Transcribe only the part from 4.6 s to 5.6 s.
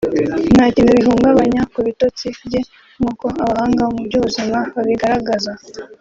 babigaragaza